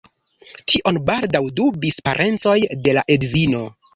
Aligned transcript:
Tion 0.71 0.97
baldaŭ 1.09 1.41
dubis 1.59 2.01
parencoj 2.09 2.57
de 2.87 2.99
la 2.99 3.07
edzino. 3.17 3.63